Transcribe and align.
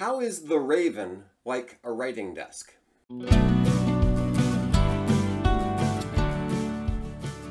How 0.00 0.20
is 0.20 0.44
the 0.44 0.58
Raven 0.58 1.24
like 1.44 1.78
a 1.84 1.92
writing 1.92 2.32
desk? 2.32 2.72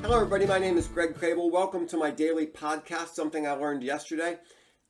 Hello, 0.01 0.15
everybody. 0.15 0.47
My 0.47 0.57
name 0.57 0.75
is 0.75 0.87
Greg 0.87 1.13
Krehbiel. 1.13 1.51
Welcome 1.51 1.87
to 1.89 1.95
my 1.95 2.09
daily 2.09 2.47
podcast, 2.47 3.09
Something 3.09 3.45
I 3.45 3.53
Learned 3.53 3.83
Yesterday. 3.83 4.39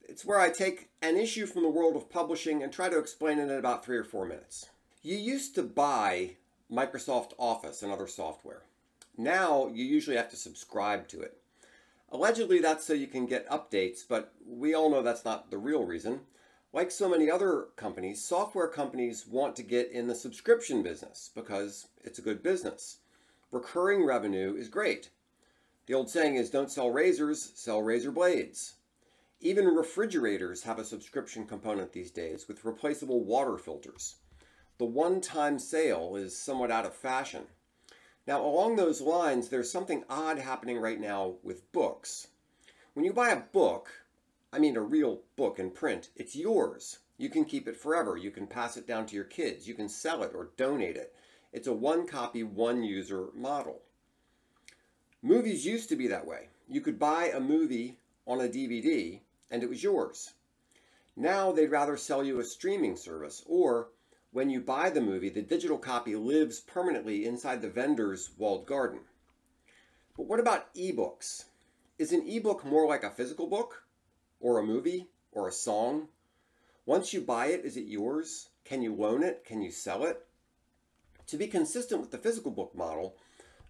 It's 0.07 0.23
where 0.23 0.39
I 0.39 0.51
take 0.51 0.87
an 1.01 1.17
issue 1.17 1.45
from 1.45 1.63
the 1.63 1.69
world 1.69 1.97
of 1.97 2.09
publishing 2.09 2.63
and 2.63 2.71
try 2.71 2.87
to 2.87 2.97
explain 2.97 3.39
it 3.39 3.49
in 3.49 3.57
about 3.59 3.83
three 3.83 3.97
or 3.97 4.05
four 4.05 4.25
minutes. 4.25 4.69
You 5.01 5.17
used 5.17 5.53
to 5.55 5.63
buy 5.63 6.37
Microsoft 6.71 7.33
Office 7.37 7.83
and 7.83 7.91
other 7.91 8.07
software. 8.07 8.61
Now 9.17 9.67
you 9.67 9.83
usually 9.83 10.15
have 10.15 10.29
to 10.29 10.37
subscribe 10.37 11.09
to 11.09 11.19
it. 11.19 11.35
Allegedly, 12.09 12.59
that's 12.61 12.85
so 12.85 12.93
you 12.93 13.07
can 13.07 13.25
get 13.25 13.49
updates, 13.49 13.99
but 14.07 14.31
we 14.47 14.73
all 14.73 14.89
know 14.89 15.01
that's 15.01 15.25
not 15.25 15.51
the 15.51 15.57
real 15.57 15.83
reason. 15.83 16.21
Like 16.71 16.91
so 16.91 17.09
many 17.09 17.31
other 17.31 17.69
companies, 17.75 18.23
software 18.23 18.67
companies 18.67 19.25
want 19.25 19.55
to 19.55 19.63
get 19.63 19.91
in 19.91 20.07
the 20.07 20.13
subscription 20.13 20.83
business 20.83 21.31
because 21.33 21.87
it's 22.03 22.19
a 22.19 22.23
good 22.23 22.43
business. 22.43 22.99
Recurring 23.51 24.05
revenue 24.05 24.55
is 24.55 24.69
great. 24.69 25.09
The 25.87 25.95
old 25.95 26.11
saying 26.11 26.35
is 26.35 26.51
don't 26.51 26.71
sell 26.71 26.91
razors, 26.91 27.51
sell 27.55 27.81
razor 27.81 28.11
blades. 28.11 28.75
Even 29.41 29.65
refrigerators 29.65 30.61
have 30.63 30.77
a 30.77 30.85
subscription 30.85 31.47
component 31.47 31.91
these 31.91 32.11
days 32.11 32.47
with 32.47 32.63
replaceable 32.63 33.23
water 33.23 33.57
filters. 33.57 34.17
The 34.77 34.85
one 34.85 35.21
time 35.21 35.57
sale 35.57 36.15
is 36.15 36.37
somewhat 36.37 36.69
out 36.69 36.85
of 36.85 36.93
fashion. 36.93 37.47
Now, 38.27 38.45
along 38.45 38.75
those 38.75 39.01
lines, 39.01 39.49
there's 39.49 39.71
something 39.71 40.03
odd 40.07 40.37
happening 40.37 40.77
right 40.77 40.99
now 40.99 41.37
with 41.41 41.71
books. 41.71 42.27
When 42.93 43.05
you 43.05 43.11
buy 43.11 43.29
a 43.29 43.37
book, 43.39 43.89
I 44.51 44.59
mean 44.59 44.75
a 44.75 44.81
real 44.81 45.21
book 45.35 45.59
in 45.59 45.71
print, 45.71 46.09
it's 46.15 46.35
yours. 46.35 46.99
You 47.17 47.29
can 47.29 47.45
keep 47.45 47.67
it 47.67 47.77
forever. 47.77 48.17
You 48.17 48.31
can 48.31 48.47
pass 48.47 48.77
it 48.77 48.87
down 48.87 49.05
to 49.07 49.15
your 49.15 49.25
kids. 49.25 49.67
You 49.67 49.73
can 49.73 49.89
sell 49.89 50.23
it 50.23 50.31
or 50.33 50.51
donate 50.57 50.95
it. 50.95 51.13
It's 51.51 51.67
a 51.67 51.73
one 51.73 52.07
copy, 52.07 52.43
one 52.43 52.83
user 52.83 53.27
model. 53.35 53.81
Movies 55.21 55.65
used 55.65 55.89
to 55.89 55.95
be 55.95 56.07
that 56.07 56.25
way. 56.25 56.47
You 56.67 56.81
could 56.81 56.97
buy 56.97 57.25
a 57.25 57.39
movie 57.39 57.99
on 58.25 58.39
a 58.39 58.47
DVD 58.47 59.19
and 59.51 59.63
it 59.63 59.69
was 59.69 59.83
yours. 59.83 60.33
Now 61.15 61.51
they'd 61.51 61.71
rather 61.71 61.97
sell 61.97 62.23
you 62.23 62.39
a 62.39 62.45
streaming 62.45 62.95
service, 62.95 63.43
or 63.45 63.89
when 64.31 64.49
you 64.49 64.61
buy 64.61 64.89
the 64.89 65.01
movie, 65.01 65.29
the 65.29 65.41
digital 65.41 65.77
copy 65.77 66.15
lives 66.15 66.61
permanently 66.61 67.25
inside 67.25 67.61
the 67.61 67.69
vendor's 67.69 68.29
walled 68.37 68.65
garden. 68.65 69.01
But 70.15 70.27
what 70.27 70.39
about 70.39 70.73
ebooks? 70.75 71.45
Is 71.97 72.13
an 72.13 72.25
ebook 72.27 72.63
more 72.63 72.87
like 72.87 73.03
a 73.03 73.09
physical 73.09 73.47
book? 73.47 73.83
Or 74.39 74.57
a 74.57 74.65
movie 74.65 75.07
or 75.31 75.47
a 75.47 75.51
song. 75.51 76.07
Once 76.85 77.13
you 77.13 77.21
buy 77.21 77.47
it, 77.47 77.63
is 77.63 77.77
it 77.77 77.85
yours? 77.85 78.49
Can 78.63 78.81
you 78.81 78.93
loan 78.93 79.23
it? 79.23 79.43
Can 79.45 79.61
you 79.61 79.71
sell 79.71 80.03
it? 80.03 80.25
To 81.27 81.37
be 81.37 81.47
consistent 81.47 82.01
with 82.01 82.11
the 82.11 82.17
physical 82.17 82.51
book 82.51 82.75
model, 82.75 83.15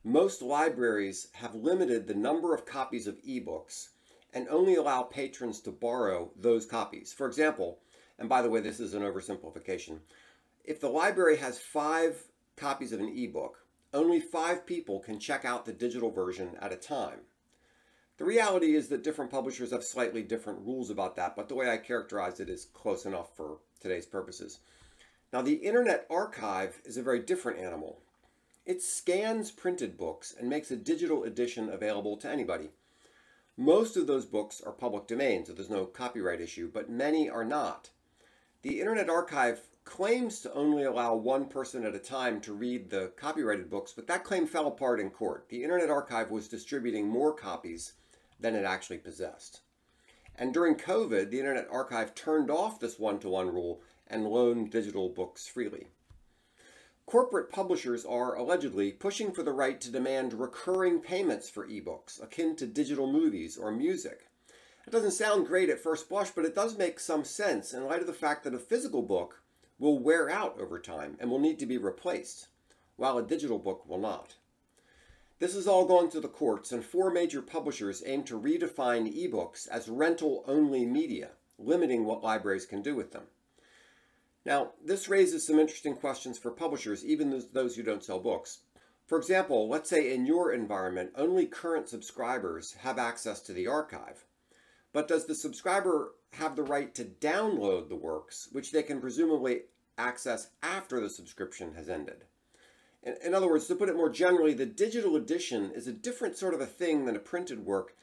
most 0.03 0.41
libraries 0.41 1.27
have 1.33 1.55
limited 1.55 2.07
the 2.07 2.13
number 2.13 2.53
of 2.53 2.65
copies 2.65 3.07
of 3.07 3.21
ebooks 3.23 3.89
and 4.33 4.47
only 4.47 4.75
allow 4.75 5.03
patrons 5.03 5.59
to 5.61 5.71
borrow 5.71 6.31
those 6.37 6.65
copies. 6.65 7.11
For 7.11 7.27
example, 7.27 7.79
and 8.17 8.29
by 8.29 8.41
the 8.41 8.49
way, 8.49 8.61
this 8.61 8.79
is 8.79 8.93
an 8.93 9.01
oversimplification, 9.01 9.99
if 10.63 10.79
the 10.79 10.89
library 10.89 11.37
has 11.37 11.59
five 11.59 12.23
copies 12.55 12.91
of 12.91 12.99
an 12.99 13.09
ebook, 13.09 13.65
only 13.93 14.19
five 14.19 14.65
people 14.65 14.99
can 14.99 15.19
check 15.19 15.45
out 15.45 15.65
the 15.65 15.73
digital 15.73 16.11
version 16.11 16.51
at 16.61 16.71
a 16.71 16.77
time. 16.77 17.21
The 18.19 18.25
reality 18.25 18.75
is 18.75 18.89
that 18.89 19.01
different 19.01 19.31
publishers 19.31 19.71
have 19.71 19.81
slightly 19.81 20.23
different 20.23 20.59
rules 20.65 20.89
about 20.89 21.15
that, 21.15 21.37
but 21.37 21.47
the 21.47 21.55
way 21.55 21.69
I 21.69 21.77
characterize 21.77 22.41
it 22.41 22.49
is 22.49 22.65
close 22.65 23.05
enough 23.05 23.33
for 23.33 23.59
today's 23.79 24.05
purposes. 24.05 24.59
Now, 25.31 25.41
the 25.41 25.53
Internet 25.53 26.05
Archive 26.09 26.81
is 26.83 26.97
a 26.97 27.01
very 27.01 27.19
different 27.19 27.59
animal. 27.59 28.01
It 28.65 28.81
scans 28.81 29.51
printed 29.51 29.97
books 29.97 30.35
and 30.37 30.49
makes 30.49 30.69
a 30.69 30.75
digital 30.75 31.23
edition 31.23 31.69
available 31.69 32.17
to 32.17 32.29
anybody. 32.29 32.71
Most 33.55 33.95
of 33.95 34.05
those 34.05 34.25
books 34.25 34.59
are 34.59 34.73
public 34.73 35.07
domain, 35.07 35.45
so 35.45 35.53
there's 35.53 35.69
no 35.69 35.85
copyright 35.85 36.41
issue, 36.41 36.69
but 36.69 36.89
many 36.89 37.29
are 37.29 37.45
not. 37.45 37.89
The 38.63 38.81
Internet 38.81 39.09
Archive 39.09 39.61
claims 39.85 40.41
to 40.41 40.53
only 40.53 40.83
allow 40.83 41.15
one 41.15 41.45
person 41.45 41.85
at 41.85 41.95
a 41.95 41.99
time 41.99 42.41
to 42.41 42.51
read 42.51 42.89
the 42.89 43.13
copyrighted 43.15 43.69
books, 43.69 43.93
but 43.93 44.07
that 44.07 44.25
claim 44.25 44.45
fell 44.45 44.67
apart 44.67 44.99
in 44.99 45.09
court. 45.09 45.47
The 45.47 45.63
Internet 45.63 45.89
Archive 45.89 46.29
was 46.29 46.49
distributing 46.49 47.07
more 47.07 47.33
copies 47.33 47.93
than 48.39 48.55
it 48.55 48.65
actually 48.65 48.97
possessed. 48.97 49.61
And 50.35 50.53
during 50.53 50.75
COVID, 50.75 51.29
the 51.29 51.39
Internet 51.39 51.67
Archive 51.69 52.15
turned 52.15 52.49
off 52.49 52.79
this 52.79 52.97
one 52.97 53.19
to 53.19 53.29
one 53.29 53.53
rule 53.53 53.81
and 54.07 54.25
loaned 54.25 54.71
digital 54.71 55.09
books 55.09 55.47
freely. 55.47 55.87
Corporate 57.05 57.51
publishers 57.51 58.05
are 58.05 58.35
allegedly 58.35 58.91
pushing 58.91 59.31
for 59.31 59.43
the 59.43 59.51
right 59.51 59.81
to 59.81 59.91
demand 59.91 60.33
recurring 60.33 60.99
payments 60.99 61.49
for 61.49 61.67
ebooks, 61.67 62.21
akin 62.21 62.55
to 62.55 62.67
digital 62.67 63.11
movies 63.11 63.57
or 63.57 63.71
music. 63.71 64.27
It 64.87 64.91
doesn't 64.91 65.11
sound 65.11 65.47
great 65.47 65.69
at 65.69 65.79
first 65.79 66.07
blush, 66.07 66.29
but 66.29 66.45
it 66.45 66.55
does 66.55 66.77
make 66.77 66.99
some 66.99 67.25
sense 67.25 67.73
in 67.73 67.85
light 67.85 68.01
of 68.01 68.07
the 68.07 68.13
fact 68.13 68.43
that 68.43 68.53
a 68.53 68.59
physical 68.59 69.01
book 69.01 69.41
will 69.77 69.99
wear 69.99 70.29
out 70.29 70.59
over 70.59 70.79
time 70.79 71.17
and 71.19 71.29
will 71.29 71.39
need 71.39 71.59
to 71.59 71.65
be 71.65 71.77
replaced, 71.77 72.47
while 72.95 73.17
a 73.17 73.23
digital 73.23 73.59
book 73.59 73.87
will 73.87 73.99
not. 73.99 74.35
This 75.39 75.55
is 75.55 75.67
all 75.67 75.85
going 75.85 76.09
to 76.11 76.19
the 76.19 76.27
courts, 76.27 76.73
and 76.73 76.83
four 76.83 77.09
major 77.09 77.41
publishers 77.41 78.03
aim 78.05 78.23
to 78.23 78.37
redefine 78.37 79.07
ebooks 79.07 79.69
as 79.69 79.87
rental 79.87 80.43
only 80.45 80.85
media, 80.85 81.29
limiting 81.57 82.03
what 82.03 82.21
libraries 82.21 82.65
can 82.65 82.81
do 82.81 82.93
with 82.93 83.13
them. 83.13 83.23
Now, 84.45 84.73
this 84.83 85.07
raises 85.07 85.47
some 85.47 85.57
interesting 85.57 85.95
questions 85.95 86.37
for 86.37 86.51
publishers, 86.51 87.05
even 87.05 87.41
those 87.53 87.77
who 87.77 87.83
don't 87.83 88.03
sell 88.03 88.19
books. 88.19 88.59
For 89.07 89.17
example, 89.17 89.69
let's 89.69 89.89
say 89.89 90.13
in 90.13 90.25
your 90.25 90.51
environment, 90.51 91.11
only 91.15 91.45
current 91.45 91.87
subscribers 91.87 92.73
have 92.73 92.99
access 92.99 93.39
to 93.43 93.53
the 93.53 93.67
archive. 93.67 94.25
But 94.91 95.07
does 95.07 95.25
the 95.25 95.35
subscriber 95.35 96.15
have 96.33 96.57
the 96.57 96.63
right 96.63 96.93
to 96.95 97.05
download 97.05 97.87
the 97.87 97.95
works, 97.95 98.49
which 98.51 98.73
they 98.73 98.83
can 98.83 98.99
presumably 98.99 99.61
access 99.97 100.49
after 100.61 100.99
the 100.99 101.09
subscription 101.09 101.75
has 101.75 101.87
ended? 101.87 102.25
In, 103.01 103.15
in 103.23 103.33
other 103.33 103.49
words, 103.49 103.67
to 103.67 103.75
put 103.75 103.89
it 103.89 103.95
more 103.95 104.09
generally, 104.09 104.53
the 104.53 104.65
digital 104.65 105.15
edition 105.15 105.71
is 105.71 105.87
a 105.87 105.93
different 105.93 106.37
sort 106.37 106.53
of 106.53 106.61
a 106.61 106.65
thing 106.65 107.05
than 107.05 107.15
a 107.15 107.19
printed 107.19 107.65
work, 107.65 107.95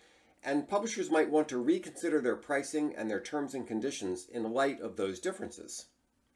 and 0.42 0.68
publishers 0.68 1.10
might 1.10 1.30
want 1.30 1.48
to 1.48 1.58
reconsider 1.58 2.20
their 2.20 2.36
pricing 2.36 2.94
and 2.96 3.10
their 3.10 3.20
terms 3.20 3.54
and 3.54 3.66
conditions 3.66 4.26
in 4.32 4.52
light 4.52 4.80
of 4.80 4.96
those 4.96 5.20
differences. 5.20 5.86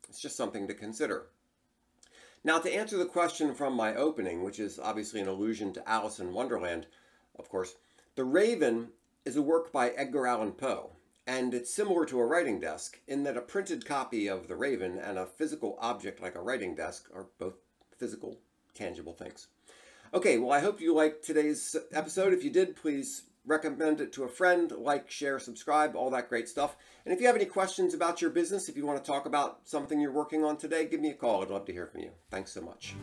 It's 0.08 0.20
just 0.20 0.36
something 0.36 0.66
to 0.66 0.74
consider. 0.74 1.28
Now, 2.42 2.58
to 2.58 2.74
answer 2.74 2.96
the 2.96 3.06
question 3.06 3.54
from 3.54 3.74
my 3.74 3.94
opening, 3.94 4.42
which 4.42 4.58
is 4.58 4.78
obviously 4.78 5.20
an 5.20 5.28
allusion 5.28 5.72
to 5.74 5.88
Alice 5.88 6.18
in 6.18 6.32
Wonderland, 6.32 6.86
of 7.38 7.48
course, 7.48 7.76
The 8.14 8.24
Raven 8.24 8.88
is 9.24 9.36
a 9.36 9.42
work 9.42 9.72
by 9.72 9.90
Edgar 9.90 10.26
Allan 10.26 10.52
Poe, 10.52 10.90
and 11.26 11.54
it's 11.54 11.72
similar 11.72 12.04
to 12.06 12.18
a 12.18 12.26
writing 12.26 12.60
desk 12.60 12.98
in 13.06 13.22
that 13.24 13.36
a 13.36 13.42
printed 13.42 13.86
copy 13.86 14.26
of 14.26 14.48
The 14.48 14.56
Raven 14.56 14.98
and 14.98 15.18
a 15.18 15.26
physical 15.26 15.78
object 15.80 16.20
like 16.20 16.34
a 16.34 16.42
writing 16.42 16.74
desk 16.74 17.08
are 17.14 17.28
both 17.38 17.54
physical 17.96 18.38
tangible 18.74 19.12
things. 19.12 19.48
Okay, 20.12 20.38
well, 20.38 20.52
I 20.52 20.60
hope 20.60 20.80
you 20.80 20.94
liked 20.94 21.24
today's 21.24 21.76
episode. 21.92 22.32
If 22.32 22.42
you 22.42 22.50
did, 22.50 22.74
please 22.74 23.24
recommend 23.46 24.00
it 24.00 24.12
to 24.14 24.24
a 24.24 24.28
friend, 24.28 24.70
like, 24.72 25.10
share, 25.10 25.38
subscribe, 25.38 25.94
all 25.96 26.10
that 26.10 26.28
great 26.28 26.48
stuff. 26.48 26.76
And 27.04 27.14
if 27.14 27.20
you 27.20 27.26
have 27.26 27.36
any 27.36 27.46
questions 27.46 27.94
about 27.94 28.20
your 28.20 28.30
business, 28.30 28.68
if 28.68 28.76
you 28.76 28.86
want 28.86 29.02
to 29.02 29.10
talk 29.10 29.26
about 29.26 29.60
something 29.64 30.00
you're 30.00 30.12
working 30.12 30.44
on 30.44 30.56
today, 30.56 30.86
give 30.86 31.00
me 31.00 31.10
a 31.10 31.14
call. 31.14 31.42
I'd 31.42 31.50
love 31.50 31.64
to 31.66 31.72
hear 31.72 31.86
from 31.86 32.00
you. 32.00 32.10
Thanks 32.30 32.52
so 32.52 32.60
much. 32.60 32.96